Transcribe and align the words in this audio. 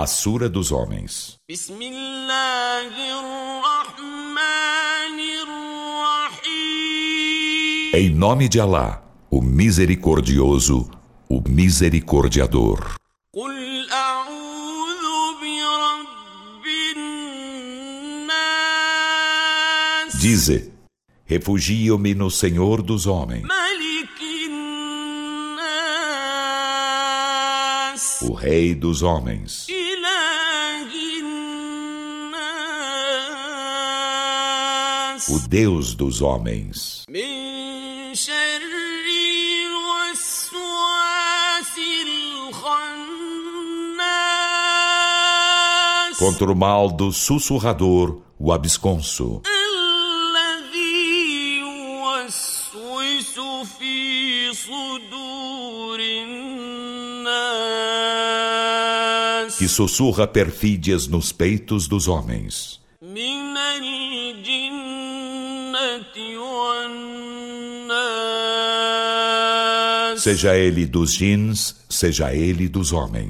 a 0.00 0.06
Sura 0.06 0.48
dos 0.48 0.72
Homens. 0.72 1.36
Em 7.92 8.08
nome 8.08 8.48
de 8.48 8.58
Alá, 8.58 9.02
o 9.30 9.42
Misericordioso, 9.42 10.90
o 11.28 11.42
Misericordiador. 11.46 12.94
Dize: 20.18 20.72
Refugio-me 21.26 22.14
no 22.14 22.30
Senhor 22.30 22.80
dos 22.80 23.06
homens, 23.06 23.46
o 28.22 28.32
Rei 28.32 28.74
dos 28.74 29.02
homens. 29.02 29.66
o 35.28 35.38
Deus 35.38 35.94
dos 35.94 36.22
homens. 36.22 37.04
Contra 46.18 46.52
o 46.52 46.56
mal 46.56 46.90
do 46.90 47.12
sussurrador, 47.12 48.20
o 48.38 48.52
absconso. 48.52 49.42
Que 59.58 59.68
sussurra 59.68 60.26
perfídias 60.26 61.06
nos 61.06 61.32
peitos 61.32 61.86
dos 61.86 62.08
homens 62.08 62.80
seja 70.16 70.54
ele 70.56 70.86
dos 70.86 71.12
jins, 71.14 71.74
seja 71.88 72.34
ele 72.34 72.68
dos 72.68 72.92
homens. 72.92 73.28